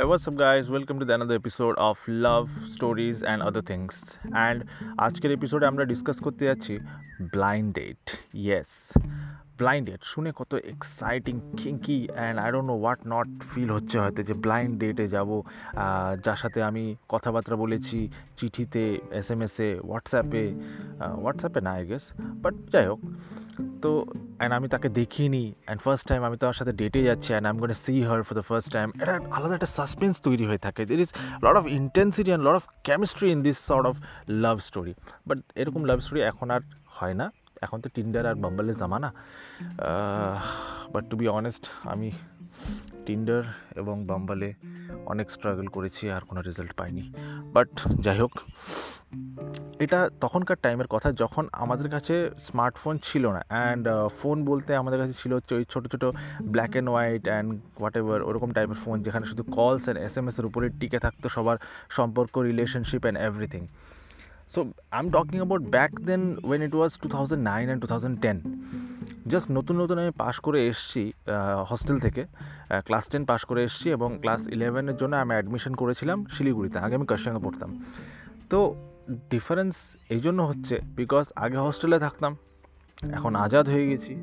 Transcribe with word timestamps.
Hey, 0.00 0.04
what's 0.04 0.26
up, 0.26 0.36
guys? 0.36 0.70
Welcome 0.70 0.98
to 1.00 1.04
the 1.04 1.12
another 1.12 1.34
episode 1.34 1.76
of 1.76 2.02
Love 2.08 2.48
Stories 2.48 3.22
and 3.22 3.42
Other 3.42 3.60
Things. 3.60 4.18
And 4.44 4.58
আজকের 5.06 5.30
এপিসোডে 5.38 5.64
আমরা 5.70 5.84
discuss 5.92 6.18
করতে 6.26 6.42
যাচ্ছি 6.48 6.74
blind 7.34 7.68
date 7.78 8.04
yes 8.44 8.70
Blind 9.61 9.83
date 9.89 10.01
শুনে 10.11 10.31
কত 10.39 10.51
exciting 10.73 11.35
kinky 11.59 11.97
and 12.17 12.37
I 12.43 12.49
don't 12.53 12.67
know 12.71 12.75
what 12.83 13.01
not 13.13 13.27
feel 13.51 13.69
হচ্ছে 13.77 13.95
হয়তো 14.03 14.21
যে 14.29 14.35
ব্লাইন্ড 14.43 14.73
ডেটে 14.81 15.05
যাব। 15.15 15.29
যার 16.25 16.39
সাথে 16.43 16.59
আমি 16.69 16.83
কথাবার্তা 17.13 17.55
বলেছি, 17.63 17.99
চিঠিতে 18.39 18.83
এস 19.19 19.27
এম 19.33 19.39
এসে 19.47 19.67
হোয়াটসঅ্যাপে 19.89 20.43
হোয়াটসঅ্যাপে 21.21 21.59
না 21.67 21.71
আই 21.79 21.83
গেস 21.89 22.05
বাট 22.43 22.53
যাই 22.73 22.85
হোক। 22.89 22.99
তো 23.83 23.91
অ্যান্ড 24.39 24.53
আমি 24.57 24.67
তাকে 24.73 24.87
দেখিনি 24.99 25.43
অ্যান্ড 25.55 25.79
ফার্স্ট 25.85 26.05
টাইম 26.09 26.21
আমি 26.27 26.37
তার 26.41 26.55
সাথে 26.59 26.73
ডেটে 26.81 26.99
যাচ্ছি 27.09 27.29
and 27.33 27.45
I 27.47 27.53
am 27.53 27.57
gonna 27.63 27.71
see 27.85 27.93
her 28.09 28.19
for 28.27 28.33
the 28.39 28.45
first 28.49 28.69
time 28.75 28.87
এটা 29.03 29.13
আলাদা 29.35 29.53
একটা 29.57 29.69
সাসপেন্স 29.77 30.15
তৈরি 30.27 30.45
হয়ে 30.49 30.61
থাকে। 30.65 30.81
There 30.89 30.99
is 31.05 31.11
lot 31.45 31.55
of 31.61 31.65
intensity 31.79 32.29
and 32.31 32.43
lot 32.47 32.55
of 32.59 32.63
chemistry 32.87 33.27
in 33.35 33.39
this 33.47 33.57
sort 33.69 33.85
of 33.91 33.95
love 34.43 34.57
story 34.67 34.93
but 35.27 35.37
এরকম 35.61 35.81
লাভ 35.89 35.97
স্টোরি 36.05 36.19
এখন 36.31 36.47
আর 36.55 36.61
হয় 36.97 37.15
না। 37.21 37.27
এখন 37.65 37.77
তো 37.83 37.87
টিন্ডার 37.95 38.23
আর 38.31 38.37
বাম্বালের 38.43 38.77
জামানা। 38.81 39.09
বাট 40.93 41.03
টু 41.09 41.15
বি 41.21 41.25
অনেস্ট 41.39 41.63
আমি 41.93 42.09
টিন্ডার 43.05 43.41
এবং 43.81 43.95
বাম্বালে 44.09 44.49
অনেক 45.11 45.27
স্ট্রাগল 45.35 45.67
করেছি, 45.75 46.03
আর 46.15 46.21
কোনো 46.29 46.39
রেজাল্ট 46.47 46.73
পাইনি। 46.79 47.03
বাট 47.55 47.71
যাই 48.05 48.17
হোক, 48.23 48.33
এটা 49.85 49.99
তখনকার 50.23 50.57
টাইমের 50.65 50.89
কথা 50.95 51.09
যখন 51.21 51.43
আমাদের 51.63 51.87
কাছে 51.95 52.15
স্মার্টফোন 52.47 52.95
ছিল 53.07 53.23
না। 53.35 53.41
অ্যান্ড 53.51 53.85
ফোন 54.19 54.37
বলতে 54.49 54.71
আমাদের 54.81 54.99
কাছে 55.01 55.15
ছিল 55.21 55.31
হচ্ছে 55.37 55.53
ওই 55.59 55.65
ছোটো 55.73 55.87
ছোটো 55.93 56.07
black 56.53 56.71
and 56.75 56.89
white 56.93 57.23
and 57.31 57.49
whatever 57.99 58.19
ওরকম 58.29 58.49
টাইপের 58.57 58.79
ফোন 58.83 58.95
যেখানে 59.05 59.25
শুধু 59.31 59.43
কলস 59.57 59.83
অ্যান্ড 59.85 59.99
এস 60.07 60.13
এম 60.19 60.25
এসের 60.29 60.45
উপরে 60.49 60.67
টিকে 60.79 60.99
থাকতো 61.05 61.27
সবার 61.35 61.57
সম্পর্ক 61.97 62.33
relationship 62.49 63.01
and 63.05 63.17
everything 63.29 63.63
back 65.75 65.91
then 66.09 66.21
when 66.47 66.59
it 66.67 66.73
was 66.79 66.91
two 67.01 67.07
thousand 67.15 67.41
nine 67.51 67.65
and 67.67 67.81
two 67.83 67.87
thousand 67.91 68.15
ten 68.23 68.37
just 69.31 69.47
নতুন 69.57 69.75
নতুন 69.81 69.97
আমি 70.03 70.13
পাশ 70.23 70.35
করে 70.45 70.59
এসেছি 70.71 71.03
হস্টেল 71.69 71.97
থেকে। 72.05 72.23
ক্লাস 72.87 73.05
টেন 73.11 73.23
পাশ 73.31 73.41
করে 73.49 73.61
এসেছি 73.67 73.87
এবং 73.97 74.09
ক্লাস 74.23 74.41
ইলেভেনের 74.55 74.97
জন্য 75.01 75.13
আমি 75.23 75.33
অ্যাডমিশন 75.37 75.73
করেছিলাম 75.81 76.17
শিলিগুড়িতে। 76.35 76.77
আগে 76.85 76.93
আমি 76.99 77.07
কাশিয়াঙ্গে 77.11 77.41
পড়তাম। 77.45 77.69
তো 78.51 78.59
ডিফারেন্স 79.33 79.75
এই 80.15 80.21
জন্য 80.25 80.39
হচ্ছে 80.49 80.75
বিকজ 80.99 81.25
আগে 81.43 81.57
হস্টেলে 81.65 81.97
থাকতাম, 82.05 82.31
এখন 83.17 83.31
আজাদ 83.45 83.65
হয়ে 83.73 83.85
গেছি, 83.91 84.13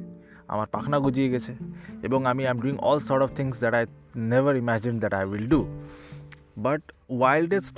আমার 0.52 0.66
পাখনা 0.74 0.98
গুজিয়ে 1.04 1.28
গেছে 1.34 1.52
এবং 2.06 2.20
আমি 2.30 2.42
I 2.48 2.52
am 2.54 2.58
doing 2.64 2.76
all 2.88 2.98
sort 3.08 3.22
of 3.26 3.30
things 3.38 3.54
that 3.62 3.74
I 3.78 3.84
never 4.32 4.54
imagine 4.62 4.94
that 5.02 5.12
I 5.18 5.24
will 5.30 5.46
do 5.54 5.60
but 6.64 6.82
wildest 7.18 7.76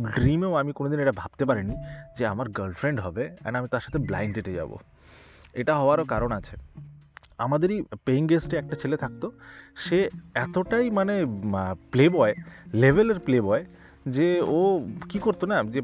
ড্রিমেও 0.00 0.54
আমি 0.54 0.72
কোনোদিন 0.72 1.00
এটা 1.00 1.12
ভাবতে 1.12 1.44
পারিনি 1.44 1.76
যে 2.18 2.26
আমার 2.26 2.48
গার্লফ্রেন্ড 2.48 3.00
হবে 3.00 3.24
অ্যান্ড 3.40 3.58
আমি 3.58 3.68
তার 3.68 3.80
সাথে 3.80 3.98
ব্লাইন্ড 3.98 4.34
ডেটে 4.34 4.52
যাব। 4.52 4.76
এটা 5.52 5.78
হওয়ারও 5.78 6.04
কারণ 6.04 6.32
আছে। 6.32 6.56
আমাদেরই 7.38 7.84
পেইং 8.04 8.26
গেস্টে 8.26 8.56
একটা 8.56 8.76
ছেলে 8.76 8.96
থাকতো। 8.96 9.32
সে 9.76 10.10
এতটাই 10.34 10.90
মানে 10.90 11.26
প্লে 11.90 12.08
বয় 12.08 12.34
লেভেলের 12.74 13.20
প্লে 13.20 13.40
বয় 13.40 13.64
যে 14.08 14.42
ও 14.46 14.88
কি 15.08 15.18
করতো 15.18 15.46
না, 15.46 15.62
যে 15.62 15.82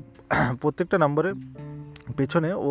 প্রত্যেকটা 0.60 0.98
নাম্বারে 0.98 1.32
পেছনে 2.18 2.50
ও 2.68 2.70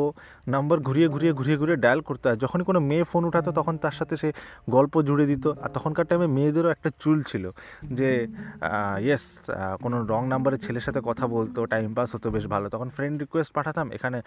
নাম্বার 0.54 0.78
ঘুরিয়ে 0.88 1.08
ঘুরিয়ে 1.14 1.34
ঘুরিয়ে 1.40 1.58
ঘুরিয়ে 1.62 1.80
ডায়াল 1.84 2.02
করতে 2.10 2.26
হয়। 2.30 2.40
যখনই 2.44 2.66
কোনো 2.70 2.80
মেয়ে 2.90 3.06
ফোন 3.12 3.24
উঠাতো 3.30 3.50
তখন 3.60 3.76
তার 3.84 3.96
সাথে 4.00 4.16
সে 4.22 4.30
গল্প 4.76 4.94
জুড়ে 5.08 5.26
দিত। 5.32 5.46
আর 5.64 5.70
তখনকার 5.76 6.06
টাইমে 6.10 6.28
মেয়েদেরও 6.38 6.70
একটা 6.76 6.90
চুল 7.04 7.18
ছিল 7.30 7.44
যে 8.00 8.10
ইয়েস 9.06 9.24
কোনো 9.84 9.98
রং 10.12 10.22
নাম্বারে 10.34 10.58
ছেলের 10.64 10.84
সাথে 10.88 11.00
কথা 11.10 11.26
বলতো 11.36 11.60
টাইম 11.74 11.90
পাস 11.98 12.10
হতো 12.16 12.28
বেশ 12.36 12.46
ভালো। 12.54 12.66
তখন 12.74 12.88
ফ্রেন্ড 12.96 13.16
রিকোয়েস্ট 13.24 13.52
পাঠাতাম, 13.58 13.88
এখানে 13.98 14.18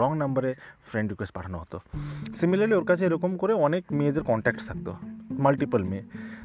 রং 0.00 0.10
নাম্বারে 0.22 0.50
ফ্রেন্ড 0.88 1.08
রিকোয়েস্ট 1.12 1.34
পাঠানো 1.36 1.56
হতো। 1.62 1.78
সিমিলারলি 2.38 2.74
ওর 2.80 2.86
কাছে 2.90 3.02
এরকম 3.08 3.32
করে 3.42 3.52
অনেক 3.66 3.82
মেয়েদের 3.98 4.24
কন্ট্যাক্ট 4.30 4.60
থাকতো 4.68 4.92
মাল্টিপল 5.44 5.82
মেয়ে। 5.90 6.04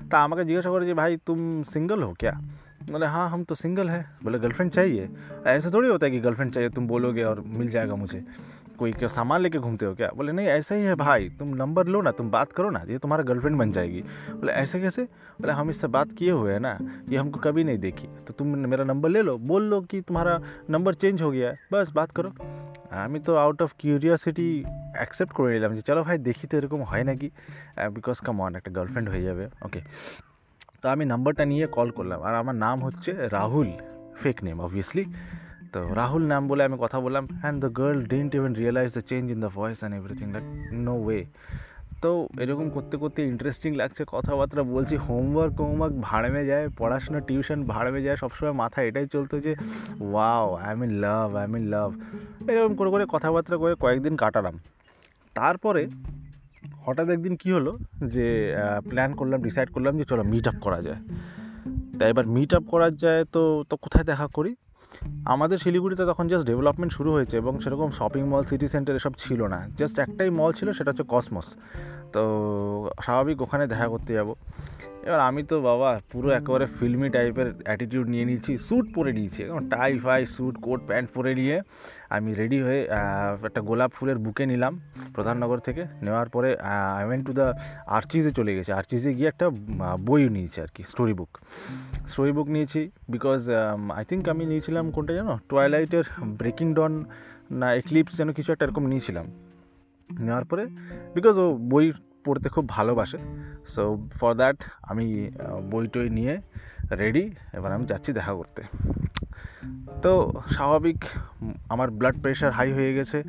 তা 0.09 0.17
আমাকে 0.25 0.43
জিজ্ঞাসা 0.49 0.69
করে 0.73 0.83
যে, 0.89 0.93
ভাই, 1.01 1.11
তুম 1.27 1.39
সিঙ্গল 1.73 1.99
হো 2.07 2.13
ক্যা? 2.21 2.33
बोले 2.90 3.06
हाँ 3.06 3.28
हम 3.30 3.44
तो 3.44 3.54
सिंगल 3.54 3.88
है 3.90 4.04
बोले 4.24 4.38
गर्लफ्रेंड 4.38 4.70
चाहिए 4.72 5.08
ऐसे 5.46 5.70
थोड़ी 5.70 5.88
होता 5.88 6.06
है 6.06 6.12
कि 6.12 6.20
गर्लफ्रेंड 6.20 6.52
चाहिए 6.52 6.68
तुम 6.70 6.86
बोलोगे 6.88 7.22
और 7.22 7.40
मिल 7.40 7.68
जाएगा 7.70 7.94
मुझे 7.94 8.24
कोई 8.78 8.92
क्या 8.92 9.08
सामान 9.08 9.40
लेके 9.40 9.58
घूमते 9.58 9.86
हो 9.86 9.94
क्या 9.94 10.10
बोले 10.16 10.32
नहीं 10.32 10.46
ऐसा 10.46 10.74
ही 10.74 10.82
है 10.82 10.94
भाई 10.94 11.28
तुम 11.38 11.54
नंबर 11.54 11.86
लो 11.86 12.00
ना 12.02 12.10
तुम 12.10 12.30
बात 12.30 12.52
करो 12.52 12.70
ना 12.70 12.82
ये 12.88 12.98
तुम्हारा 12.98 13.24
गर्लफ्रेंड 13.24 13.56
बन 13.58 13.72
जाएगी 13.72 14.02
बोले 14.30 14.52
ऐसे 14.52 14.80
कैसे 14.80 15.02
बोले 15.40 15.52
हम 15.52 15.70
इससे 15.70 15.86
बात 15.88 16.12
किए 16.12 16.30
हुए 16.30 16.52
हैं 16.52 16.60
ना 16.60 16.76
ये 17.08 17.16
हमको 17.16 17.40
कभी 17.40 17.64
नहीं 17.64 17.78
देखी 17.78 18.08
तो 18.26 18.32
तुम 18.32 18.56
मेरा 18.68 18.84
नंबर 18.84 19.08
ले 19.08 19.22
लो 19.22 19.36
बोल 19.46 19.64
लो 19.64 19.80
कि 19.80 20.00
तुम्हारा 20.00 20.40
नंबर 20.70 20.94
चेंज 20.94 21.22
हो 21.22 21.30
गया 21.30 21.50
है 21.50 21.58
बस 21.72 21.92
बात 21.92 22.12
करो 22.12 22.32
আমি 22.96 23.18
তো 23.20 23.32
আউট 23.36 23.62
অফ 23.62 23.70
কিউরিয়াসিটি 23.78 24.48
অ্যাকসেপ্ট 24.96 25.32
করে 25.36 25.48
নিলাম 25.52 25.72
যে 25.74 25.82
চলো 25.82 26.02
ভাই 26.02 26.16
দেখি 26.18 26.46
তো 26.46 26.54
এরকম 26.56 26.80
হয় 26.90 27.04
নাকি 27.04 27.28
বিকজ 27.96 28.18
কাম 28.26 28.36
অন 28.40 28.52
একটা 28.56 28.70
গার্লফ্রেন্ড 28.76 29.08
হয়ে 29.12 29.24
যাবে 29.28 29.44
ওকে 29.66 29.80
তো 30.81 30.85
আমি 30.93 31.03
নাম্বারটা 31.13 31.43
নিয়ে 31.51 31.65
কল 31.77 31.89
করলাম। 31.97 32.19
আর 32.27 32.33
আমার 32.41 32.55
নাম 32.65 32.77
হচ্ছে 32.85 33.11
রাহুল 33.37 33.69
ফেক 34.21 34.37
নেম 34.45 34.57
অবভিয়াসলি 34.65 35.03
তো 35.73 35.79
রাহুল 35.99 36.23
নাম 36.33 36.43
বলে 36.49 36.61
আমি 36.67 36.77
কথা 36.83 36.97
বললাম 37.05 37.23
and 37.41 37.57
the 37.63 37.69
girl 37.79 37.99
didn't 38.13 38.31
even 38.37 38.53
realise 38.61 38.89
the 38.97 39.03
change 39.11 39.25
in 39.33 39.39
the 39.45 39.51
voice 39.57 39.77
and 39.79 39.93
everything 39.99 40.27
like 40.35 40.45
no 40.85 40.93
way 41.05 41.21
তো 42.03 42.11
এরকম 42.43 42.67
করতে 42.75 42.95
করতে 43.01 43.19
ইন্টারেস্টিং 43.31 43.71
লাগছে, 43.81 44.01
কথাবার্তা 44.15 44.63
বলছি 44.75 44.95
হোমওয়ার্ক 45.07 45.53
হোমওয়ার্ক 45.67 45.95
ভাড়মে 46.07 46.41
যায়, 46.51 46.65
পড়াশোনা 46.79 47.19
টিউশন 47.27 47.59
ভাড়মে 47.73 48.01
যায়, 48.05 48.17
সবসময় 48.23 48.55
মাথায় 48.61 48.85
এটাই 48.89 49.07
চলতো 49.15 49.35
যে 49.45 49.51
wow 50.11 50.47
I 50.65 50.73
mean 50.81 50.91
love 51.03 51.29
I 51.41 51.47
mean 51.53 51.63
love 51.73 51.89
এরকম 52.51 52.73
করে 52.79 52.89
করে 52.93 53.03
কথাবার্তা 53.15 53.55
করে 53.63 53.73
কয়েকদিন 53.83 54.13
কাটালাম। 54.23 54.55
তারপরে 55.37 55.83
হঠাৎ 56.85 57.07
একদিন 57.09 57.33
কি 57.35 57.49
হলো 57.51 57.71
যে 58.15 58.27
প্ল্যান 58.89 59.11
করলাম 59.13 59.39
ডিসাইড 59.41 59.69
করলাম 59.69 59.93
যে 59.97 60.03
চলো 60.03 60.23
মিট 60.23 60.45
আপ 60.47 60.57
করা 60.61 60.79
যায়। 60.81 61.01
তা 61.99 62.03
এবার 62.07 62.25
মিট 62.27 62.51
আপ 62.53 62.63
করা 62.63 62.87
যায় 63.03 63.23
তো 63.25 63.41
তো 63.69 63.75
কোথায় 63.77 64.05
দেখা 64.11 64.27
করি? 64.27 64.55
আমাদের 65.25 65.57
শিলিগুড়িতে 65.57 66.03
তখন 66.05 66.25
জাস্ট 66.27 66.45
ডেভেলপমেন্ট 66.47 66.91
শুরু 66.93 67.09
হয়েছে 67.15 67.35
এবং 67.37 67.53
সেরকম 67.59 67.89
শপিং 67.91 68.23
মল 68.31 68.43
সিটি 68.43 68.67
সেন্টার 68.67 68.95
এসব 68.95 69.13
ছিল 69.17 69.41
না। 69.53 69.59
জাস্ট 69.77 69.95
একটাই 70.05 70.29
মল 70.39 70.51
ছিল, 70.51 70.67
সেটা 70.71 70.89
হচ্ছে 70.91 71.05
কসমস 71.07 71.47
তো 72.15 72.23
স্বাভাবিক 73.05 73.37
ওখানে 73.45 73.63
দেখা 73.71 73.87
করতে 73.93 74.11
যাব। 74.17 74.29
এবার 75.07 75.21
আমি 75.29 75.41
তো 75.51 75.55
বাবা 75.69 75.89
পুরো 76.11 76.27
একেবারে 76.39 76.65
ফিল্মি 76.77 77.07
টাইপের 77.15 77.47
অ্যাটিটিউড 77.67 78.07
নিয়ে 78.13 78.25
নিয়েছি 78.29 78.51
স্যুট 78.67 78.85
পরে 78.95 79.11
নিয়েছি 79.17 79.39
এবং 79.49 79.59
টাই 79.73 79.91
ফাই 80.03 80.21
স্যুট 80.35 80.55
কোট 80.65 80.79
প্যান্ট 80.89 81.07
পরে 81.15 81.31
নিয়ে 81.39 81.55
আমি 82.15 82.29
রেডি 82.41 82.59
হয়ে 82.65 82.81
একটা 83.47 83.61
গোলাপ 83.69 83.91
ফুলের 83.97 84.17
বুকে 84.25 84.43
নিলাম 84.51 84.73
প্রধাননগর 85.15 85.59
থেকে। 85.67 85.83
নেওয়ার 86.05 86.27
পরে 86.35 86.49
আই 86.97 87.03
ওয়েন 87.07 87.21
টু 87.27 87.31
দ্য 87.39 87.45
আর্চিজে 87.97 88.31
চলে 88.37 88.51
গেছে। 88.57 88.71
আর্চিজে 88.79 89.11
গিয়ে 89.17 89.29
একটা 89.33 89.47
বইও 90.07 90.29
নিয়েছি 90.35 90.57
আর 90.63 90.69
কি 90.75 90.81
স্টোরি 90.91 91.13
বুক 91.19 91.31
স্টোরি 92.11 92.31
বুক 92.37 92.47
নিয়েছি 92.55 92.81
বিকজ 93.13 93.41
আই 93.99 94.03
থিঙ্ক 94.09 94.23
আমি 94.33 94.43
নিয়েছিলাম 94.51 94.85
কোনটা 94.95 95.13
জানো? 95.19 95.33
টয়লাইটের 95.51 96.05
ব্রেকিং 96.39 96.67
ডন 96.77 96.93
না 97.59 97.67
এক্লিপস 97.81 98.13
যেন 98.19 98.29
কিছু 98.37 98.49
একটা 98.53 98.63
এরকম 98.67 98.83
নিয়েছিলাম। 98.91 99.25
নেওয়ার 100.19 100.45
পরে 100.45 100.63
বিকজ 101.15 101.35
ও 101.37 101.45
বই 101.57 101.91
পড়তে 102.25 102.49
খুব 102.49 102.65
ভালোবাসে 102.69 103.19
সো 103.65 103.83
ফর 104.19 104.33
দ্যাট 104.33 104.57
আমি 104.81 105.29
বই 105.71 105.87
টই 105.87 106.09
নিয়ে 106.09 106.33
রেডি 106.91 107.31
এবার 107.53 107.71
আমি 107.71 107.85
যাচ্ছি 107.85 108.13
দেখা 108.13 108.33
করতে। 108.33 108.61
তো 110.01 110.33
স্বাভাবিক 110.51 110.99
আমার 111.69 111.91
ব্লাড 111.91 112.15
প্রেশার 112.21 112.51
হাই 112.51 112.69
হয়ে 112.71 112.93
গেছে 112.93 113.23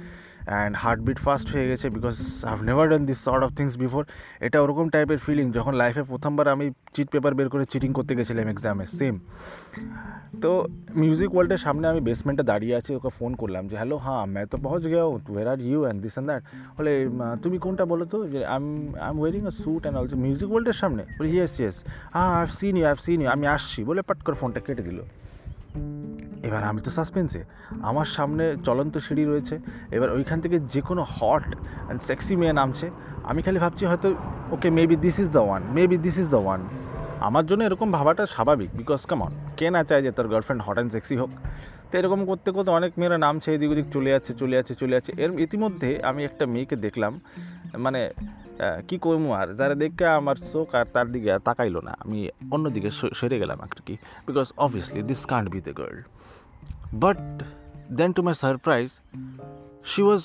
অ্যান্ড 0.50 0.72
হার্টবিট 0.82 1.18
ফাস্ট 1.24 1.46
হয়ে 1.54 1.66
গেছে 1.70 1.86
because 1.96 2.16
I've 2.50 2.58
never 2.68 2.86
done 2.92 3.02
this 3.10 3.18
sort 3.26 3.42
of 3.46 3.50
things 3.58 3.74
before 3.82 4.02
এটা 4.46 4.58
ওরকম 4.64 4.86
টাইপের 4.94 5.20
ফিলিং 5.26 5.46
যখন 5.56 5.72
লাইফে 5.82 6.02
প্রথমবার 6.10 6.46
আমি 6.54 6.66
চিট 6.94 7.08
পেপার 7.12 7.32
বের 7.38 7.48
করে 7.52 7.64
চিটিং 7.72 7.90
করতে 7.98 8.12
গেছিলাম 8.18 8.46
এক্সামে 8.54 8.84
সেম 8.98 9.14
তো 10.42 10.50
মিউজিক 11.02 11.30
ওয়ার্ল্ডের 11.34 11.60
সামনে 11.66 11.86
আমি 11.92 12.00
বেসমেন্টে 12.08 12.44
দাঁড়িয়ে 12.50 12.74
আছি, 12.78 12.90
ওকে 12.98 13.10
ফোন 13.18 13.30
করলাম 13.40 13.62
যে 13.70 13.74
হ্যালো 13.80 13.96
হ্যাঁ 14.04 14.24
ম্যা 14.32 14.42
তো 14.52 14.56
পৌঁছ 14.66 14.82
গেও 14.92 15.08
where 15.32 15.46
are 15.52 15.58
you 15.68 15.80
and 15.84 15.98
this 16.04 16.14
and 16.14 16.28
that 16.30 16.42
বলে 16.76 16.92
তুমি 17.42 17.56
কোনটা 17.64 17.84
বলো 17.92 18.04
তো? 18.12 18.18
যে 18.32 18.40
I 18.54 18.60
I 19.06 19.10
am 19.12 19.16
wearing 19.22 19.42
a 19.50 19.52
suit 19.62 19.82
and 19.84 19.96
also 20.00 20.16
music 20.24 20.48
ওয়ার্ল্ডের 20.52 20.76
সামনে। 20.82 21.02
বলি 21.18 21.28
ইয়েস 21.36 21.54
ইয়েস 21.60 21.76
হ্যাঁ 22.14 22.28
I 22.32 22.36
have 22.40 22.50
seen 22.58 22.74
you 22.78 22.84
I 22.86 22.90
have 22.92 23.00
seen 23.06 23.18
you 23.22 23.28
আমি 23.36 23.44
আসছি, 23.56 23.80
বলে, 23.88 24.00
পাট 24.08 24.18
করে 24.26 24.36
ফোনটা 24.40 24.60
কেটে 24.66 24.82
দিল। 24.88 24.98
এবার 26.48 26.62
আমি 26.70 26.80
তো 26.86 26.90
সাসপেন্সে 26.96 27.42
আমার 27.90 28.08
সামনে 28.16 28.44
চলন্ত 28.66 28.94
সিঁড়ি 29.06 29.24
রয়েছে, 29.30 29.54
এবার 29.96 30.08
ওইখান 30.16 30.38
থেকে 30.44 30.56
যে 30.72 30.80
কোনো 30.88 31.02
হট 31.16 31.46
অ্যান্ড 31.58 32.00
সেক্সি 32.08 32.34
মেয়ে 32.40 32.54
নামছে। 32.60 32.86
আমি 33.30 33.40
খালি 33.46 33.58
ভাবছি 33.64 33.84
হয়তো 33.90 34.08
okay 34.54 34.68
maybe 34.78 34.96
this 35.04 35.16
is 35.22 35.28
the 35.36 35.42
one 35.48 35.62
maybe 35.76 35.96
this 36.06 36.16
is 36.22 36.28
the 36.34 36.40
one 36.46 36.60
আমার 37.28 37.44
জন্য 37.48 37.60
এরকম 37.68 37.88
ভাবাটা 37.96 38.24
স্বাভাবিক 38.34 38.70
বিকজ 38.80 39.02
কেমন 39.10 39.30
কে 39.58 39.66
না 39.76 39.82
চায় 39.88 40.02
যে 40.06 40.10
তার 40.16 40.26
গার্লফ্রেন্ড 40.32 40.60
হট 40.66 40.76
অ্যান্ড 40.78 40.90
সেক্সি 40.96 41.16
হোক? 41.20 41.30
তো 41.88 41.94
এরকম 42.00 42.20
করতে 42.30 42.48
করতে 42.54 42.70
অনেক 42.78 42.92
মেয়েরা 43.00 43.18
নামছে, 43.26 43.48
এদিক 43.56 43.70
ওদিক 43.74 43.86
চলে 43.94 44.10
যাচ্ছে 44.14 44.32
চলে 44.40 44.54
যাচ্ছে 44.58 44.74
চলে 44.80 44.92
যাচ্ছে। 44.96 45.12
এর 45.24 45.30
ইতিমধ্যে 45.46 45.90
আমি 46.10 46.20
একটা 46.28 46.44
মেয়েকে 46.54 46.76
দেখলাম 46.86 47.12
মানে 47.84 48.00
কি 48.88 48.98
কইমু 48.98 49.32
আর? 49.32 49.52
যারা 49.52 49.74
দেখে 49.74 50.06
আমার 50.06 50.36
চোখ 50.36 50.74
আর 50.74 50.84
তার 50.84 51.12
দিকে 51.12 51.38
তাকাইলো 51.44 51.80
না। 51.80 51.96
আমি 52.00 52.28
অন্যদিকে 52.50 52.90
সরে 52.90 53.38
গেলাম 53.38 53.60
আর 53.60 53.82
কি। 53.86 53.96
Because 54.26 54.52
obviously 54.56 55.02
this 55.02 55.26
can't 55.26 55.50
be 55.50 55.60
the 55.60 55.78
girl 55.78 56.02
but 56.94 57.16
then 57.92 58.12
to 58.12 58.22
my 58.22 58.34
surprise 58.34 58.90
she 59.84 60.02
was 60.02 60.22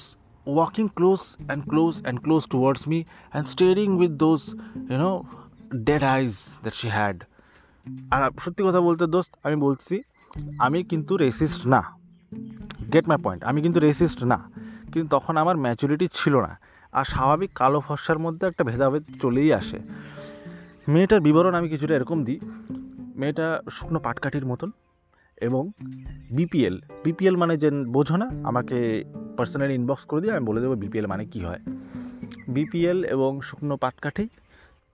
walking 0.47 0.87
close 0.95 1.19
and 1.45 1.69
close 1.69 2.01
and 2.01 2.21
close 2.21 2.43
me 2.83 3.03
and 3.33 3.43
staring 3.43 3.91
with 3.99 4.13
those, 4.19 4.43
you 4.75 4.97
know, 5.01 5.15
dead 5.75 6.01
eyes 6.01 6.35
that 6.63 6.73
she 6.73 6.87
had. 6.87 7.17
আর 8.11 8.39
সত্যি 8.39 8.63
কথা 8.67 8.81
বলতে 8.81 9.07
দোস্ত, 9.07 9.33
আমি 9.43 9.55
বলছি, 9.55 10.01
আমি 10.59 10.83
কিন্তু 10.83 11.17
racist 11.17 11.67
না। 11.67 11.83
গেট 12.93 13.07
মাই 13.07 13.17
পয়েন্ট 13.17 13.43
আমি 13.43 13.61
কিন্তু 13.61 13.79
রেসিস্ট 13.79 14.23
না। 14.23 14.39
কিন্তু 14.93 15.17
তখন 15.17 15.37
আমার 15.37 15.57
ম্যাচুরিটি 15.57 16.07
ছিল 16.13 16.41
না। 16.41 16.59
আর 16.91 17.05
স্বাভাবিক 17.05 17.49
কালো 17.55 17.79
ফর্সার 17.79 18.19
মধ্যে 18.19 18.47
একটা 18.47 18.63
ভেদাভেদ 18.63 19.03
চলেই 19.21 19.53
আসে। 19.53 19.79
মেয়েটার 20.87 21.21
বিবরণ 21.21 21.53
আমি 21.55 21.69
কিছুটা 21.69 21.95
এরকম 21.95 22.23
দিই। 22.23 22.39
মেয়েটা 23.15 23.61
শুকনো 23.71 23.99
পাটকাঠির 23.99 24.45
মতন 24.45 24.71
এবং 25.41 25.71
বিপিএল। 26.31 26.81
বিপিএল 27.03 27.35
মানে 27.37 27.57
যে 27.57 27.71
বোঝো 27.71 28.17
না, 28.17 28.29
আমাকে 28.43 29.03
পার্সোনালি 29.37 29.73
ইনবক্স 29.73 30.05
করে 30.05 30.21
দিয়ে 30.21 30.33
আমি 30.33 30.45
বলে 30.45 30.61
দেবো 30.61 30.75
বিপিএল 30.75 31.07
মানে 31.07 31.25
কি 31.25 31.39
হয়। 31.45 31.59
বিপিএল 32.47 33.03
এবং 33.03 33.41
শুকনো 33.41 33.77
পাটকাঠি 33.77 34.29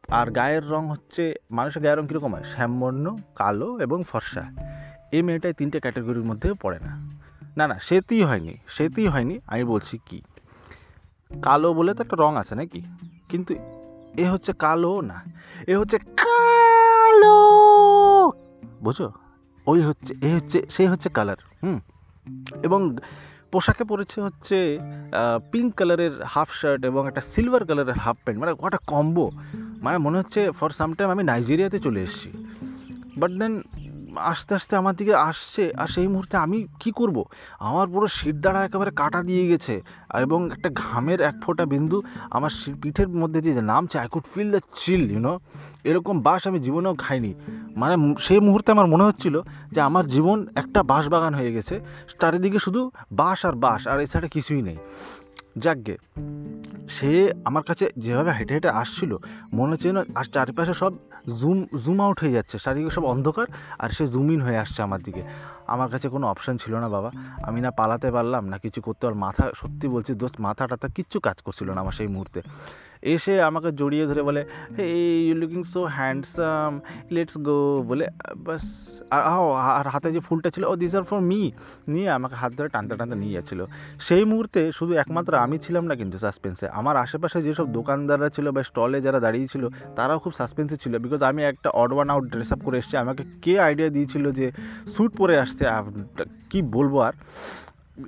আর 0.07 0.31
গায়ের 0.31 0.69
রং 0.69 0.89
হচ্ছে, 0.89 1.33
মানুষের 1.51 1.83
গায়ের 1.83 1.99
রং 1.99 2.07
কীরকম 2.07 2.33
হয়? 2.33 2.43
শ্যামবর্ণ, 2.43 3.17
কালো 3.35 3.79
এবং 3.79 4.03
ফর্সা। 4.07 4.51
এই 5.11 5.21
মেয়েটাই 5.21 5.53
তিনটে 5.53 5.79
ক্যাটাগরির 5.79 6.23
মধ্যে 6.23 6.53
পড়ে 6.61 6.79
না। 6.79 7.17
না 7.57 7.67
না, 7.67 7.79
সেতেই 7.79 8.23
হয়নি 8.23 8.57
সেতেই 8.67 9.07
হয়নি, 9.07 9.39
আমি 9.47 9.63
বলছি 9.63 9.97
কি? 10.05 10.21
কালো 11.41 11.69
বলে 11.73 11.91
তো 11.97 12.01
একটা 12.05 12.17
রং 12.23 12.31
আছে 12.41 12.53
নাকি? 12.55 12.79
কিন্তু 13.29 13.51
এ 14.23 14.25
হচ্ছে 14.33 14.51
কালো 14.65 14.93
না, 15.01 15.17
এ 15.71 15.73
হচ্ছে 15.81 15.97
কালো। 16.23 17.37
বুঝো 18.83 19.07
ওই 19.67 19.79
হচ্ছে, 19.81 20.11
এ 20.27 20.29
হচ্ছে 20.35 20.57
সেই 20.69 20.87
হচ্ছে 20.87 21.09
কালার, 21.17 21.39
হুম। 21.63 21.77
এবং 22.63 22.79
পোশাকে 23.51 23.83
পরেছে 23.83 24.17
হচ্ছে 24.21 24.57
পিঙ্ক 25.51 25.69
কালারের 25.75 26.13
হাফ 26.33 26.49
শার্ট 26.59 26.81
এবং 26.89 27.01
একটা 27.07 27.21
সিলভার 27.31 27.63
কালারের 27.65 27.97
হাফ 28.05 28.17
প্যান্ট 28.23 28.39
মানে 28.41 28.53
ওটা 28.59 28.79
কম্বো 28.91 29.25
মানে 29.85 29.97
মনে 29.97 30.17
হচ্ছে 30.17 30.41
ফর 30.51 30.69
সাম 30.79 30.89
টাইম 30.93 31.09
আমি 31.15 31.23
নাইজেরিয়াতে 31.31 31.77
চলে 31.79 31.99
এসেছি। 32.01 32.29
বাট 33.17 33.31
দেন 33.31 33.53
আস্তে 34.31 34.51
আস্তে 34.59 34.73
আমার 34.81 34.95
দিকে 34.99 35.13
আসছে, 35.29 35.63
আর 35.81 35.87
সেই 35.95 36.07
মুহূর্তে 36.13 36.35
আমি 36.45 36.57
কি 36.81 36.89
করব? 36.99 37.17
আমার 37.69 37.87
পুরো 37.93 38.07
শির 38.17 38.35
দ্বারা 38.43 38.59
একেবারে 38.67 38.91
কাটা 39.01 39.19
দিয়ে 39.29 39.43
গেছে, 39.51 39.75
এবং 40.25 40.39
একটা 40.55 40.69
ঘামের 40.83 41.19
এক 41.29 41.35
ফোঁটা 41.43 41.65
বিন্দু 41.73 41.97
আমার 42.35 42.51
পিঠের 42.81 43.09
মধ্যে 43.21 43.39
দিয়ে 43.43 43.55
নামছে 43.71 43.95
I 44.03 44.07
could 44.13 44.25
feel 44.33 44.49
the 44.55 44.61
chill 44.81 45.03
you know 45.13 45.33
এরকম 45.89 46.15
বাস 46.27 46.41
আমি 46.49 46.59
জীবনেও 46.65 46.93
খাইনি। 47.03 47.31
মানে 47.81 47.95
সেই 48.25 48.39
মুহূর্তে 48.47 48.69
আমার 48.75 48.87
মনে 48.93 49.03
হচ্ছিল 49.09 49.35
যে 49.75 49.79
আমার 49.89 50.05
জীবন 50.13 50.37
একটা 50.61 50.79
বাঁশ 50.91 51.05
বাগান 51.13 51.33
হয়ে 51.39 51.51
গেছে, 51.55 51.75
চারিদিকে 52.21 52.59
শুধু 52.65 52.81
বাঁশ 53.21 53.39
আর 53.47 53.55
বাঁশ, 53.65 53.81
আর 53.91 53.97
এছাড়া 54.05 54.27
কিছুই 54.35 54.61
নেই। 54.67 54.77
যাকগে। 55.55 55.97
সে 56.87 57.33
আমার 57.45 57.63
কাছে 57.63 57.85
যেভাবে 57.97 58.31
হেঁটে 58.31 58.53
হেঁটে 58.53 58.69
আসছিল, 58.69 59.17
মনে 59.53 59.71
হচ্ছে 59.71 59.87
যেন 59.87 59.99
আর 60.15 60.25
চারিপাশে 60.25 60.73
সব 60.73 60.93
জুম 61.39 61.57
জুম 61.85 62.01
আউট 62.01 62.17
হয়ে 62.19 62.31
যাচ্ছে 62.31 62.55
চারিদিকে 62.59 62.89
সব 62.89 63.05
অন্ধকার 63.05 63.47
আর 63.79 63.89
সে 63.89 64.07
জুম 64.07 64.31
ইন 64.31 64.41
হয়ে 64.41 64.57
আসছে 64.57 64.81
আমার 64.81 65.01
দিকে। 65.03 65.21
আমার 65.67 65.89
কাছে 65.89 66.09
কোনো 66.09 66.27
অপশান 66.27 66.57
ছিল 66.57 66.73
না 66.75 66.89
বাবা। 66.89 67.11
আমি 67.43 67.61
না 67.61 67.71
পালাতে 67.71 68.11
পারলাম, 68.11 68.43
না 68.47 68.57
কিছু 68.57 68.81
করতে 68.81 69.07
পার 69.07 69.15
মাথা, 69.15 69.51
সত্যি 69.55 69.87
বলছি 69.87 70.13
দোস্ত 70.13 70.35
মাথা 70.41 70.67
টাথা 70.67 70.87
কিচ্ছু 70.87 71.19
কাজ 71.19 71.41
করছিল 71.41 71.71
না 71.71 71.81
আমার 71.81 71.91
সেই 71.91 72.07
মুহূর্তে। 72.07 72.41
এসে 73.13 73.33
আমাকে 73.49 73.69
জড়িয়ে 73.79 74.05
ধরে 74.09 74.21
বলে 74.27 74.41
hey 74.77 74.85
you 75.27 75.35
looking 75.41 75.61
so 75.73 75.81
handsome 75.97 76.71
let's 77.15 77.35
go 77.47 77.57
বলে, 77.89 78.05
বাস, 78.45 78.65
আর 79.79 79.85
হাতে 79.93 80.09
যে 80.15 80.21
ফুলটা 80.27 80.49
ছিল 80.55 80.63
oh 80.71 80.73
this 80.81 80.93
are 80.99 81.03
for 81.09 81.19
me 81.31 81.41
নিয়ে 81.93 82.09
আমাকে 82.17 82.35
হাত 82.41 82.51
ধরে 82.57 82.69
টানতে 82.75 82.93
টানতে 82.99 83.15
নিয়ে 83.23 83.33
যাচ্ছিল। 83.37 83.59
সেই 84.07 84.23
মুহূর্তে 84.31 84.61
শুধু 84.77 84.93
একমাত্র 85.03 85.31
আমি 85.45 85.57
ছিলাম 85.65 85.83
না 85.89 85.95
কিন্তু 86.01 86.17
সাসপেন্সে 86.23 86.67
আমার 86.79 86.95
আশেপাশে 87.03 87.37
যেসব 87.47 87.65
দোকানদাররা 87.77 88.29
ছিল 88.35 88.45
বা 88.55 88.61
স্টলে 88.69 88.99
যারা 89.05 89.19
দাঁড়িয়ে 89.25 89.47
ছিল, 89.53 89.63
তারাও 89.97 90.19
খুব 90.23 90.33
সাসপেন্সে 90.39 90.77
ছিল 90.83 90.93
বিকজ 91.03 91.21
আমি 91.29 91.41
একটা 91.51 91.69
odd 91.81 91.91
one 91.95 92.07
out 92.13 92.25
dress 92.33 92.49
up 92.55 92.61
করে 92.65 92.77
এসেছি। 92.81 92.95
আমাকে 93.03 93.23
কে 93.43 93.53
আইডিয়া 93.67 93.89
দিয়েছিল 93.95 94.25
যে 94.39 94.47
স্যুট 94.93 95.11
পরে 95.19 95.35
আসছে 95.43 95.63
কি 96.51 96.59
বলব 96.75 96.93
আর? 97.07 97.13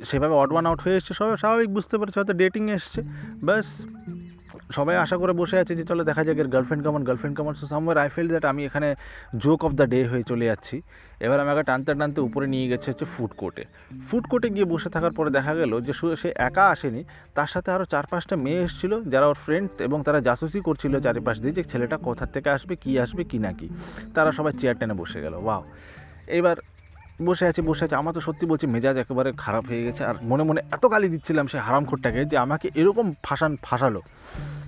সেভাবে 0.09 0.35
অড 0.41 0.51
ওয়ান 0.53 0.65
আউট 0.69 0.79
হয়ে 0.85 0.95
এসছে, 0.99 1.13
সবাই 1.19 1.35
স্বাভাবিক, 1.43 1.69
বুঝতে 1.77 1.95
পারছে, 1.99 2.17
হয়তো 2.19 2.35
ডেটিং 2.41 2.63
এসছে। 2.77 2.99
ব্যাস 3.47 3.67
সবাই 4.77 4.95
আশা 5.03 5.15
করে 5.21 5.33
বসে 5.41 5.57
আছে 5.61 5.73
যে 5.79 5.83
চলো 5.89 6.01
দেখা 6.09 6.21
যাক 6.27 6.37
এর 6.41 6.49
গার্লফ্রেন্ড 6.53 6.81
কেমন। 6.85 7.01
গার্লফ্রেন্ড 7.07 7.35
কেমন? 7.37 7.53
So 7.59 7.65
somewhere 7.73 7.97
I 8.03 8.09
feel 8.15 8.27
that 8.33 8.45
আমি 8.51 8.61
এখানে 8.69 8.89
জোক 9.43 9.59
অফ 9.67 9.71
দ্য 9.79 9.85
ডে 9.93 9.99
হয়ে 10.11 10.23
চলে 10.31 10.45
যাচ্ছি। 10.51 10.75
এবার 11.25 11.39
আমাকে 11.43 11.63
টানতে 11.69 11.91
টানতে 11.99 12.19
উপরে 12.27 12.45
নিয়ে 12.53 12.67
গেছে 12.71 12.87
হচ্ছে 12.91 13.05
ফুড 13.13 13.31
কোর্টে 13.41 13.63
ফুড 14.07 14.23
কোর্টে 14.31 14.47
গিয়ে 14.55 14.67
বসে 14.73 14.89
থাকার 14.95 15.13
পরে 15.17 15.29
দেখা 15.37 15.53
গেল 15.59 15.71
যে 15.87 15.93
শুধু 15.99 16.13
সে 16.21 16.29
একা 16.47 16.65
আসেনি, 16.73 17.01
তার 17.37 17.49
সাথে 17.53 17.69
আরও 17.75 17.85
চার 17.93 18.05
পাঁচটা 18.11 18.35
মেয়ে 18.45 18.59
এসেছিল, 18.67 18.93
যারা 19.13 19.25
ওর 19.31 19.37
ফ্রেন্ড 19.45 19.69
এবং 19.87 19.97
তারা 20.07 20.19
জাসুসি 20.27 20.59
করছিল 20.67 20.93
চারিপাশ 21.05 21.35
দিয়ে 21.43 21.53
যে 21.57 21.63
ছেলেটা 21.71 21.97
কোথার 22.05 22.29
থেকে 22.35 22.49
আসবে, 22.57 22.73
কি 22.83 22.91
আসবে, 23.03 23.23
কি 23.31 23.37
না 23.45 23.51
কি। 23.59 23.67
তারা 24.15 24.29
সবাই 24.37 24.53
চেয়ার 24.59 24.75
টেনে 24.79 24.95
বসে 25.01 25.19
গেল। 25.25 25.35
ওয়াও 25.45 25.61
এবার 26.37 26.57
বসে 27.23 27.47
আছে 27.47 27.61
বসে 27.61 27.85
আছে। 27.85 27.95
আমার 27.95 28.13
তো 28.13 28.19
সত্যি 28.19 28.45
বলছি 28.45 28.67
মেজাজ 28.67 28.97
একেবারে 28.97 29.31
খারাপ 29.37 29.65
হয়ে 29.65 29.83
গেছে। 29.83 30.05
আর 30.05 30.15
মনে 30.21 30.43
মনে 30.43 30.61
এত 30.71 30.85
গালি 30.85 31.07
দিচ্ছিলাম 31.09 31.47
সে 31.47 31.59
হারামখোরটাকে 31.59 32.25
যে 32.25 32.37
আমাকে 32.37 32.69
এরকম 32.75 33.13
ফাঁসান, 33.23 33.57
ফাঁসালো। 33.63 34.01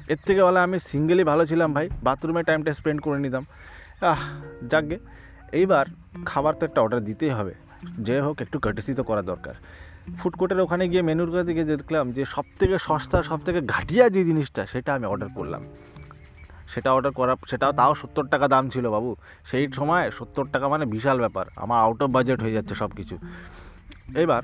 এর 0.07 0.17
থেকে 0.25 0.43
বলা 0.43 0.63
আমি 0.63 0.79
সিঙ্গেলই 0.79 1.23
ভালো 1.23 1.45
ছিলাম 1.45 1.73
ভাই। 1.73 1.89
বাথরুমে 2.03 2.43
টাইমটা 2.43 2.73
স্পেন্ড 2.73 3.01
করে 3.01 3.19
নিতাম। 3.19 3.45
আহ 4.01 4.17
যাকগে 4.69 4.97
এইবার 5.51 5.85
খাবার 6.25 6.53
তো 6.53 6.65
একটা 6.65 6.81
অর্ডার 6.81 6.99
দিতেই 6.99 7.29
হবে। 7.29 7.53
যে 7.99 8.21
হোক, 8.21 8.41
একটু 8.41 8.59
কার্টেসি 8.59 8.93
তো 8.93 9.03
করা 9.03 9.21
দরকার। 9.21 9.53
ফুড 10.17 10.33
কোর্টের 10.35 10.59
ওখানে 10.59 10.87
গিয়ে 10.87 11.01
মেনুর 11.01 11.31
কাছে 11.31 11.43
দিকে 11.43 11.63
দেখলাম 11.63 12.11
যে 12.11 12.25
সব 12.25 12.43
থেকে 12.59 12.77
সস্তা 12.79 13.23
সব 13.23 13.39
থেকে 13.45 13.61
ঘাটিয়া 13.61 14.09
যে 14.09 14.23
জিনিসটা, 14.25 14.65
সেটা 14.65 14.93
আমি 14.93 15.05
অর্ডার 15.05 15.29
করলাম। 15.35 15.65
সেটা 16.73 16.89
অর্ডার 16.95 17.13
করা, 17.19 17.33
সেটাও 17.51 17.71
তাও 17.79 17.91
সত্তর 18.01 18.25
টাকা 18.33 18.45
দাম 18.53 18.63
ছিল 18.73 18.85
বাবু। 18.95 19.11
সেই 19.49 19.63
সময় 19.79 20.05
সত্তর 20.17 20.45
টাকা 20.53 20.65
মানে 20.73 20.85
বিশাল 20.95 21.17
ব্যাপার, 21.23 21.45
আমার 21.63 21.77
আউট 21.85 21.99
অফ 22.05 22.09
বাজেট 22.15 22.39
হয়ে 22.43 22.55
যাচ্ছে 22.57 22.73
সব 22.81 22.91
কিছু 22.99 23.15
এবার 24.23 24.43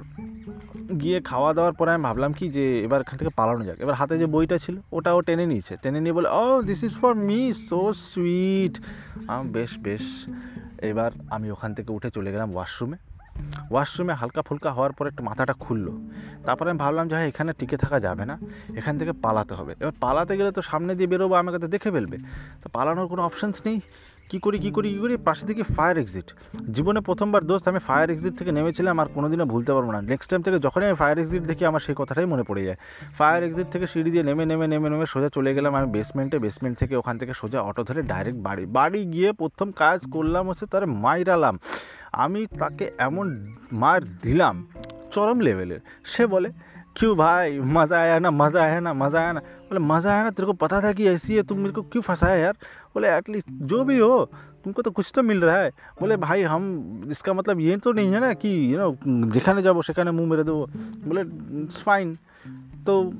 গিয়ে 1.02 1.18
খাওয়া 1.30 1.52
দাওয়ার 1.58 1.76
পরে 1.80 1.90
আমি 1.96 2.04
ভাবলাম 2.08 2.32
কি 2.40 2.46
যে 2.58 2.66
এবার 2.86 3.00
এখান 3.04 3.16
থেকে 3.20 3.32
পালানো 3.40 3.64
যাক। 3.68 3.78
এবার 3.84 3.96
হাতে 4.00 4.16
যে 4.22 4.28
বইটা 4.36 4.58
ছিল, 4.64 4.76
ওটাও 4.98 5.20
টেনে 5.28 5.46
নিয়েছে। 5.52 5.74
টেনে 5.84 6.00
নিয়ে 6.04 6.16
বলে 6.18 6.30
ও 6.42 6.44
this 6.70 6.82
is 6.88 6.94
for 7.02 7.14
me 7.30 7.40
so 7.70 7.82
sweet 8.10 8.76
বেশ 9.56 9.72
বেশ। 9.86 10.06
এবার 10.90 11.12
আমি 11.36 11.48
ওখান 11.56 11.72
থেকে 11.78 11.90
উঠে 11.98 12.10
চলে 12.16 12.30
গেলাম 12.34 12.50
ওয়াশরুমে 12.56 12.98
ওয়াশরুমে 13.72 14.14
হালকা 14.14 14.42
ফুলকা 14.42 14.72
হওয়ার 14.72 14.92
পর 14.92 15.08
একটু 15.08 15.24
মাথাটা 15.24 15.54
খুললো। 15.54 15.94
তারপরে 16.46 16.68
আমি 16.70 16.80
ভাবলাম 16.80 17.08
যে 17.08 17.16
হ্যাঁ 17.16 17.28
এখানে 17.28 17.54
টিকে 17.60 17.78
থাকা 17.78 18.00
যাবে 18.00 18.26
না। 18.26 18.36
এখান 18.76 18.94
থেকে 19.00 19.14
পালাতে 19.26 19.54
হবে। 19.54 19.74
এবার 19.80 19.96
পালাতে 20.00 20.38
গেলে 20.38 20.52
তো 20.52 20.62
সামনে 20.62 20.96
দিয়ে 20.96 21.08
বেরোবো, 21.08 21.36
আমাকে 21.36 21.60
তো 21.60 21.68
দেখে 21.68 21.92
ফেলবে। 21.92 22.18
তো 22.62 22.68
পালানোর 22.70 23.08
কোনো 23.08 23.22
অপশানস 23.24 23.62
নেই। 23.66 23.78
কি 24.34 24.40
করি 24.46 24.58
কি 24.66 24.72
করি 24.78 24.88
কি 24.94 25.00
করি? 25.04 25.16
পাশে 25.28 25.44
থেকে 25.50 25.64
ফায়ার 25.76 25.98
এক্সিট 26.04 26.28
জীবনে 26.76 27.00
প্রথমবার 27.08 27.42
দোস্ত, 27.50 27.66
আমি 27.72 27.82
ফায়ার 27.88 28.10
এক্সিট 28.14 28.34
থেকে 28.40 28.52
নেমেছিলাম 28.58 28.96
আর 29.02 29.08
কোনোদিনও 29.16 29.46
ভুলতে 29.54 29.72
পারব 29.76 29.90
না। 29.96 30.00
নেক্সট 30.12 30.28
টাইম 30.32 30.42
থেকে 30.46 30.58
যখনই 30.66 30.86
আমি 30.90 30.98
ফায়ার 31.02 31.18
এক্সিট 31.22 31.44
দেখি, 31.52 31.64
আমার 31.72 31.82
সেই 31.86 31.96
কথাটাই 32.02 32.28
মনে 32.34 32.44
পড়ে 32.50 32.64
যায়। 32.68 32.78
ফায়ার 33.18 33.42
এক্সিট 33.48 33.68
থেকে 33.74 33.86
সিঁড়ি 33.92 34.10
দিয়ে 34.14 34.24
নেমে 34.30 34.44
নেমে 34.52 34.66
নেমে 34.74 34.88
নেমে 34.92 35.06
সোজা 35.14 35.30
চলে 35.38 35.52
গেলাম 35.58 35.72
আমি 35.80 35.88
বেসমেন্টে 35.96 36.38
বেসমেন্ট 36.46 36.76
থেকে 36.82 36.94
ওখান 37.02 37.16
থেকে 37.22 37.34
সোজা 37.42 37.60
অটো 37.70 37.82
ধরে 37.90 38.02
ডাইরেক্ট 38.12 38.40
বাড়ি। 38.48 38.64
বাড়ি 38.78 39.02
গিয়ে 39.14 39.30
প্রথম 39.42 39.68
কাজ 39.84 40.00
করলাম 40.16 40.44
হচ্ছে 40.50 40.66
তার 40.74 40.84
মাইরালাম 41.04 41.56
আমি 42.24 42.42
তাকে 42.62 42.86
এমন 43.08 43.28
মার 43.82 44.00
দিলাম 44.24 44.56
চরম 45.14 45.38
লেভেলের 45.46 45.82
সে 46.12 46.24
বলে, 46.34 46.50
কিউ 46.98 47.12
ভাই, 47.24 47.48
মজা 47.76 47.98
আয়া 48.06 48.18
না, 48.26 48.30
মজা 48.42 48.60
আয় 48.68 48.82
না, 48.88 48.92
মজা 49.02 49.20
আয় 49.26 49.34
না। 49.38 49.42
बोले, 49.74 49.86
मज़ा 49.86 50.14
आया 50.14 50.24
ना, 50.24 50.30
तेरे 50.30 50.48
को 50.48 50.54
पता 50.54 50.82
था 50.82 50.94
कि 50.94 51.08
ऐसी 51.08 51.36
है, 51.36 51.44
तुम 51.44 51.58
मेरे 51.58 51.72
को 51.72 51.82
क्यों 51.82 52.02
फंसाया 52.02 52.36
यार? 52.36 52.54
बोले 52.94 53.08
एटलीस्ट 53.08 53.48
जो 53.52 53.84
भी 53.84 54.00
हो, 54.00 54.30
तुमको 54.64 54.82
तो 54.82 54.92
कुछ 54.92 55.12
तो 55.16 55.24
मिल 55.24 55.42
रहा 55.42 55.58
है। 55.58 55.70
बोले, 55.70 56.18
भाई, 56.18 56.44
हम, 56.44 57.04
इसका 57.12 57.34
मतलब 57.34 57.60
ये 57.60 57.78
तो 57.78 57.92
नहीं 57.92 58.12
है 58.12 58.20
ना 58.20 58.34
कि 58.34 58.74
यू 58.74 58.80
नो 58.80 58.96
जिखाने 59.32 59.62
जाओ 59.62 59.82
सेखाने 59.82 60.12
मुँह 60.12 60.30
मेरे 60.30 60.44
दो। 60.44 60.70
बोले 61.08 61.22
इट्स 61.64 61.82
फाइन 61.82 62.18
तो 62.86 63.14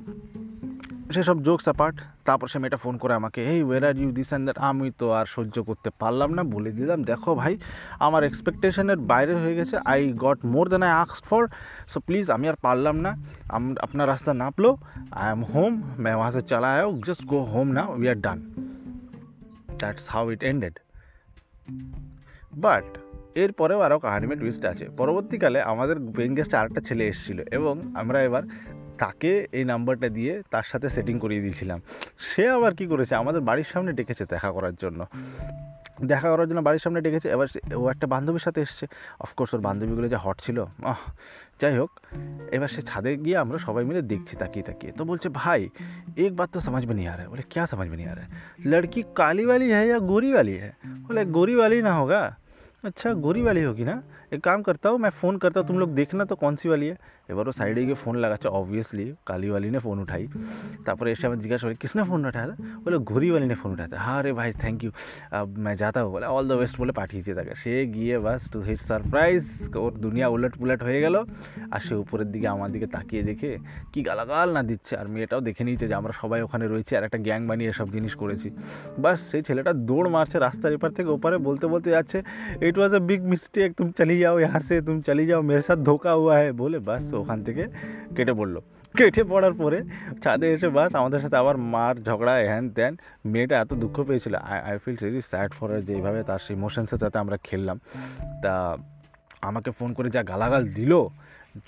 সেসব 1.16 1.38
জোকস 1.48 1.66
অ্যাপার্ট 1.70 1.96
তারপর 2.28 2.48
সে 2.52 2.58
মেয়েটা 2.62 2.80
ফোন 2.84 2.96
করে 3.02 3.14
আমাকে 3.20 3.40
এই 3.54 3.60
where 3.68 3.84
are 3.90 3.96
you 4.02 4.10
this 4.18 4.30
and 4.32 4.46
that 4.48 4.58
আমি 4.70 4.88
তো 5.00 5.08
আর 5.20 5.26
সহ্য 5.36 5.56
করতে 5.70 5.90
পারলাম 6.02 6.30
না, 6.38 6.42
বলে 6.54 6.72
দিলাম, 6.78 7.00
দেখো 7.10 7.32
ভাই, 7.42 7.54
আমার 8.06 8.22
এক্সপেকটেশনের 8.30 9.00
বাইরে 9.12 9.34
হয়ে 9.42 9.56
গেছে 9.60 9.76
I 9.92 10.02
got 10.24 10.40
more 10.54 10.66
than 10.72 10.84
I 10.88 10.94
আক্স 11.04 11.20
for 11.30 11.44
so 11.92 11.98
please 12.08 12.26
আমি 12.36 12.46
আর 12.52 12.58
পারলাম 12.66 12.96
না 13.06 13.12
আপনার 13.86 14.06
রাস্তা 14.14 14.32
নাপলো 14.42 14.70
আই 15.22 15.28
এম 15.36 15.42
হোম 15.54 15.74
ম্যাম 16.04 16.18
ওহা 16.22 16.32
চালা 16.52 16.70
আয়ো 16.76 16.90
জাস্ট 17.08 17.24
গো 17.32 17.40
হোম 17.54 17.68
না 17.78 17.84
we 17.98 18.06
are 18.14 18.18
done 18.26 18.40
that's 19.82 20.06
how 20.14 20.24
it 20.36 20.42
ended 20.50 20.76
but 22.64 22.86
এরপরেও 23.44 23.80
আরও 23.86 23.98
কাহিনিমে 24.06 24.36
উইস্ট 24.46 24.64
আছে। 24.72 24.86
পরবর্তীকালে 25.00 25.60
আমাদের 25.72 25.98
বেঙ্গেস্টে 26.18 26.56
আরেকটা 26.60 26.82
ছেলে 26.88 27.04
এসেছিল, 27.12 27.40
এবং 27.58 27.76
আমরা 28.02 28.18
এবার 28.28 28.44
তাকে 28.98 29.48
এই 29.52 29.64
নাম্বারটা 29.64 30.10
দিয়ে 30.10 30.44
তার 30.52 30.64
সাথে 30.66 30.90
সেটিং 30.90 31.20
করিয়ে 31.20 31.42
দিয়েছিলাম। 31.42 31.82
সে 32.18 32.50
আবার 32.50 32.76
কি 32.76 32.86
করেছে? 32.86 33.16
আমাদের 33.16 33.42
বাড়ির 33.42 33.64
সামনে 33.64 33.94
ডেকেছে 33.94 34.26
দেখা 34.26 34.52
করার 34.52 34.76
জন্য। 34.76 35.06
দেখা 36.06 36.30
করার 36.32 36.48
জন্য 36.48 36.62
বাড়ির 36.62 36.80
সামনে 36.80 37.02
ডেকেছে, 37.02 37.30
এবার 37.30 37.76
ও 37.76 37.90
একটা 37.90 38.08
বান্ধবীর 38.08 38.40
সাথে 38.40 38.62
এসছে। 38.62 38.88
অফকোর্স 39.20 39.54
ওর 39.54 39.62
বান্ধবীগুলো 39.62 40.10
যে 40.10 40.16
হট 40.16 40.42
ছিল, 40.42 40.66
আহ, 40.84 40.98
যাই 41.60 41.78
হোক, 41.78 41.92
এবার 42.52 42.68
সে 42.68 42.82
ছাদে 42.82 43.18
গিয়ে 43.18 43.38
আমরা 43.38 43.58
সবাই 43.58 43.86
মিলে 43.86 44.02
দেখছি, 44.02 44.36
তাকিয়ে 44.36 44.66
তাকিয়ে। 44.66 44.94
তো 44.94 45.06
বলছে, 45.06 45.30
ভাই 45.30 45.70
একবার 46.18 46.48
তো 46.52 46.60
সমাজ 46.60 46.88
মে 46.88 46.94
নিয়ে 46.94 47.10
আ 47.10 47.18
বলে, 47.30 47.42
ক্যা 47.50 47.68
সমাজ 47.68 47.90
মে 47.90 47.98
নিয়ে 47.98 48.10
আ 48.10 48.16
লড়কি 48.66 49.04
কালি 49.16 49.46
বালি 49.46 49.72
হ্যাঁ 49.72 49.84
ইয়া 49.84 50.00
গোরি 50.00 50.34
হ্যাঁ 50.34 50.72
বলে 51.08 51.26
গোরি 51.26 51.82
না 51.82 51.96
হোগা? 51.96 52.36
আচ্ছা 52.84 53.14
গোরি 53.14 53.44
বালি 53.44 53.66
হোগি 53.66 53.84
না? 53.84 54.02
एक 54.33 54.41
काम 54.41 54.63
करता 54.63 54.89
हूँ 54.89 54.99
मैं 54.99 55.11
फ़ोन 55.13 55.37
करता 55.39 55.61
हूँ 55.61 55.69
तुम 55.69 55.79
लोग 55.79 55.95
देखना 55.95 56.25
तो 56.25 56.35
कौन 56.37 56.57
सी 56.57 56.69
वाली 56.69 56.87
है 56.87 56.97
এবার 57.29 57.45
ও 57.49 57.53
সাইডে 57.53 57.83
গিয়ে 57.87 57.99
ফোন 58.03 58.15
লাগাচ্ছে 58.25 58.49
অবভিয়াসলি 58.59 59.07
काली 59.29 59.49
वाली 59.51 59.69
ने 59.71 59.79
फ़ोन 59.79 59.99
उठाई 60.01 60.25
তারপরে 60.87 61.09
এসে 61.15 61.25
আমার 61.29 61.39
জিজ্ঞাসা 61.45 61.65
করি 61.67 61.77
किसने 61.83 62.03
फ़ोन 62.09 62.21
उठाया 62.29 62.47
था 62.51 62.55
बोले 62.85 62.99
गोरी 63.11 63.29
वाली 63.31 63.47
ने 63.47 63.57
फ़ोन 63.63 63.71
उठाया 63.75 63.89
था 63.89 63.97
हाँ 64.05 64.17
अरे 64.21 64.33
भाई 64.39 64.51
थैंक 64.63 64.79
यू 64.85 64.91
अब 65.33 65.47
मैं 65.65 65.75
जाता 65.83 65.99
हूँ 66.03 66.11
বলে 66.15 66.27
অল 66.37 66.45
দ্য 66.51 66.57
বেস্ট 66.61 66.77
বলে 66.83 66.93
পাঠিয়েছে 67.01 67.31
তাকে 67.39 67.53
সে 67.63 67.73
গিয়ে 67.97 68.17
বাস 68.27 68.41
টু 68.53 68.59
হিট 68.69 68.81
সারপ্রাইজ 68.89 69.43
ওর 69.77 69.93
দুনিয়া 70.05 70.27
উলট 70.35 70.55
পুলট 70.61 70.81
হয়ে 70.89 71.01
গেল 71.05 71.17
আর 71.75 71.81
সে 71.87 71.95
উপরের 72.05 72.29
দিকে 72.35 72.47
আমার 72.55 72.69
দিকে 72.75 72.87
তাকিয়ে 72.97 73.23
দেখে 73.31 73.51
কি 73.93 74.01
গালাগাল 74.09 74.49
না 74.57 74.63
দিচ্ছে 74.71 74.93
আর 75.01 75.07
মেয়েটাও 75.15 75.41
দেখে 75.49 75.63
নিয়েছে 75.67 75.87
যে 75.91 75.95
আমরা 76.01 76.13
সবাই 76.23 76.41
ওখানে 76.47 76.65
রয়েছি 76.67 76.93
আর 76.99 77.03
একটা 77.09 77.19
গ্যাং 77.27 77.41
বানিয়ে 77.51 77.71
এসব 77.75 77.89
জিনিস 77.97 78.13
করেছি 78.23 78.49
বাস 79.05 79.19
সেই 79.31 79.43
ছেলেটা 79.49 79.73
দৌড় 79.89 80.09
মারছে 80.15 80.37
রাস্তার 80.39 80.73
এপার 80.79 80.93
থেকে 80.99 81.11
ওপারে 81.17 81.37
বলতে 81.49 81.67
বলতে 81.73 81.89
যাচ্ছে 81.97 82.19
ইট 82.69 82.77
ওয়াজ 82.81 82.93
এ 82.99 83.01
বিগ 83.11 83.21
মিস্টেক 83.33 83.69
তুম 83.79 83.89
চলি 83.99 84.17
যাও 84.23 84.37
यहाँ 84.39 84.61
से 84.61 84.75
तुम 84.83 85.01
चली 85.03 85.25
जाओ 85.27 85.43
मेरे 85.43 85.63
साथ 85.63 85.79
धोखा 85.85 86.13
हुआ 86.13 86.35
है 86.37 86.49
বলে 86.55 86.79
বাস 86.81 87.05
ওখান 87.15 87.39
থেকে 87.47 87.65
কেটে 88.17 88.33
পড়লো 88.33 88.61
কেটে 88.95 89.23
পড়ার 89.25 89.55
পরে 89.55 89.79
ছাদে 90.23 90.47
এসে 90.55 90.69
বাস 90.71 90.91
আমাদের 90.95 91.21
সাথে 91.21 91.37
আবার 91.37 91.57
মার 91.75 91.95
ঝগড়া 92.07 92.35
হ্যান 92.47 92.65
ত্যান 92.77 92.93
মেয়েটা 93.25 93.55
এত 93.61 93.71
দুঃখ 93.83 93.97
পেয়েছিল 94.09 94.35
I 94.47 94.59
I 94.69 94.75
feel 94.83 94.97
very 95.03 95.21
sad 95.31 95.51
for 95.53 95.69
যে 95.81 95.93
এইভাবে 95.95 96.21
তার 96.23 96.41
ইমোশনসের 96.53 97.01
সাথে 97.05 97.19
আমরা 97.19 97.37
খেললাম 97.45 97.77
তা 98.43 98.53
আমাকে 99.43 99.71
ফোন 99.71 99.91
করে 99.93 100.09
যা 100.11 100.23
গালাগাল 100.23 100.63
দিল 100.75 100.93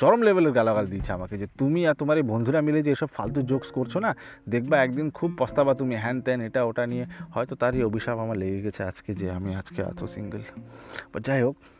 চরম 0.00 0.21
লেভেলের 0.23 0.52
গালাগাল 0.52 0.87
দিয়েছে 0.93 1.11
আমাকে 1.12 1.35
যে 1.38 1.47
তুমি 1.59 1.81
আর 1.87 1.95
তোমার 1.95 2.17
এই 2.17 2.26
বন্ধুরা 2.33 2.61
মিলে 2.61 2.81
যে 2.83 2.90
এসব 2.93 3.11
ফালতু 3.17 3.40
জোকস 3.43 3.71
করছো 3.76 3.99
না 4.00 4.11
দেখবা 4.49 4.76
একদিন 4.79 5.07
খুব 5.11 5.31
পস্তাবা 5.38 5.73
তুমি 5.75 5.95
হ্যান 5.97 6.17
ত্যান 6.21 6.40
এটা 6.40 6.61
ওটা 6.64 6.85
নিয়ে 6.87 7.05
হয়তো 7.35 7.55
তারই 7.55 7.83
অভিশাপ 7.83 8.17
আমার 8.19 8.37
লেগে 8.37 8.61
গেছে 8.62 8.83
আজকে 8.85 9.11
যে 9.14 9.26
আমি 9.31 9.50
আজকে 9.55 9.81
এত 9.83 10.00
সিঙ্গেল 10.14 10.43
বাট 11.12 11.23
যাই 11.29 11.40
হোক 11.43 11.57
আহ, 11.59 11.74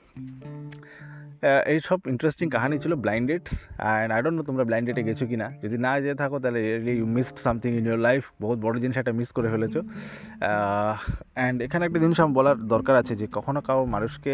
এইসব 1.74 2.00
ইন্টারেস্টিং 2.14 2.46
কাহানি 2.56 2.76
ছিল 2.84 2.94
blind 3.04 3.26
dates 3.32 3.54
and 3.68 4.10
I 4.16 4.20
don't 4.24 4.38
know 4.40 4.44
তোমরা 4.50 4.64
ব্লাইন্ড 4.70 4.86
ডেটে 4.90 5.02
গেছো 5.10 5.26
কি 5.32 5.38
না 5.42 5.48
যদি 5.64 5.78
না 5.86 5.92
যেয়ে 6.04 6.18
থাকো, 6.22 6.38
তাহলে 6.44 6.60
you 7.00 7.08
missed 7.16 7.38
something 7.46 7.72
in 7.80 7.86
your 7.90 8.02
life 8.08 8.24
বহুত 8.44 8.58
বড় 8.66 8.76
জিনিস 8.84 8.96
একটা 9.02 9.14
মিস 9.20 9.30
করে 9.38 9.50
ফেলেছো। 9.54 9.80
অ্যান্ড 11.38 11.58
এখানে 11.66 11.84
একটা 11.88 12.00
জিনিস 12.04 12.18
আমার 12.24 12.34
বলার 12.40 12.58
দরকার 12.74 12.96
আছে 13.02 13.14
যে, 13.22 13.26
কখনো 13.38 13.60
কারও 13.68 13.84
মানুষকে 13.96 14.34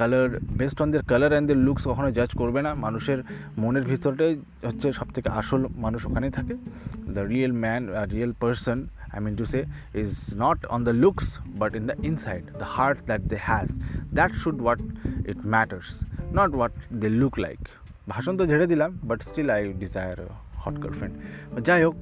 colour 0.00 0.28
based 0.58 0.78
on 0.82 0.88
their 0.94 1.02
colour 1.12 1.32
and 1.34 1.46
their 1.50 1.58
looks 1.66 1.82
কখনো 1.90 2.08
জাজ 2.18 2.30
করবে 2.40 2.60
না। 2.66 2.70
মানুষের 2.86 3.18
মনের 3.62 3.84
ভিতরটাই 3.90 4.32
হচ্ছে 4.68 4.88
সব 4.98 5.08
থেকে 5.14 5.28
আসল 5.40 5.62
মানুষ 5.84 6.00
ওখানেই 6.08 6.32
থাকে। 6.38 6.54
The 7.16 7.22
real 7.32 7.52
man 7.64 7.82
real 8.14 8.32
person 8.42 8.78
I 9.13 9.19
mean 9.19 9.35
to 9.37 9.45
say 9.45 9.65
is 9.93 10.35
not 10.35 10.65
on 10.69 10.83
the 10.83 10.93
looks 10.93 11.39
but 11.61 11.75
in 11.75 11.87
the 11.87 11.97
inside, 12.09 12.51
the 12.57 12.65
heart 12.65 13.05
that 13.07 13.29
they 13.29 13.37
has. 13.37 13.79
That 14.11 14.35
should 14.35 14.61
what 14.61 14.79
it 15.25 15.43
matters, 15.43 16.03
not 16.31 16.51
what 16.51 16.71
they 16.91 17.09
look 17.23 17.37
like. 17.47 17.65
ভাষণ 18.11 18.33
তো 18.39 18.43
ঝেড়ে 18.51 18.65
দিলাম 18.71 18.91
but 19.09 19.19
still 19.29 19.49
I 19.55 19.61
desire 19.83 20.17
hot 20.63 20.75
girlfriend 20.83 21.15
যাই 21.67 21.81
হোক 21.85 21.95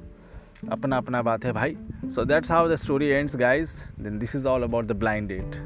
अपना 0.74 0.96
अपना 1.02 1.20
बात 1.22 1.44
है 1.44 1.52
भाई 1.52 1.76
so 2.08 2.24
that's 2.24 2.48
how 2.48 2.66
the 2.66 2.76
story 2.76 3.14
ends 3.14 3.36
guys 3.36 3.88
then 3.98 4.18
this 4.18 4.34
is 4.34 4.46
all 4.46 4.64
about 4.64 4.86
the 4.86 4.94
blind 4.94 5.28
date 5.28 5.60